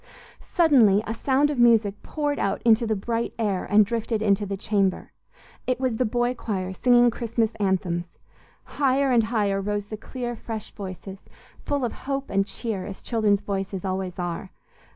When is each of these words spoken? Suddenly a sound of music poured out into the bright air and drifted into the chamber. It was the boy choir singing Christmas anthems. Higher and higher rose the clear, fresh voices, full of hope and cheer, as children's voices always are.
Suddenly 0.55 1.03
a 1.05 1.13
sound 1.13 1.51
of 1.51 1.59
music 1.59 2.01
poured 2.01 2.39
out 2.39 2.59
into 2.63 2.87
the 2.87 2.95
bright 2.95 3.35
air 3.37 3.65
and 3.65 3.85
drifted 3.85 4.23
into 4.23 4.47
the 4.47 4.57
chamber. 4.57 5.11
It 5.67 5.79
was 5.79 5.97
the 5.97 6.05
boy 6.05 6.33
choir 6.33 6.73
singing 6.73 7.11
Christmas 7.11 7.51
anthems. 7.59 8.05
Higher 8.63 9.11
and 9.11 9.25
higher 9.25 9.61
rose 9.61 9.85
the 9.85 9.97
clear, 9.97 10.35
fresh 10.35 10.71
voices, 10.71 11.19
full 11.59 11.85
of 11.85 11.93
hope 12.09 12.31
and 12.31 12.47
cheer, 12.47 12.83
as 12.87 13.03
children's 13.03 13.41
voices 13.41 13.85
always 13.85 14.17
are. 14.17 14.49